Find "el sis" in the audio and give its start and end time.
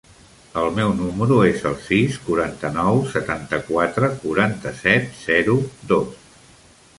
1.71-2.17